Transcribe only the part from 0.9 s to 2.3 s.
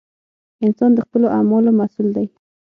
د خپلو اعمالو مسؤل دی.